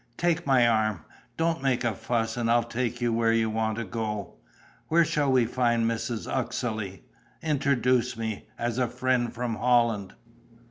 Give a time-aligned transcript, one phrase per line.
[0.17, 1.01] Take my arm.
[1.37, 4.33] Don't make a fuss and I'll take you where you want to go.
[4.87, 6.25] Where shall we find Mrs.
[6.27, 7.03] Uxeley?
[7.43, 8.47] Introduce me...
[8.57, 10.15] as a friend from Holland...."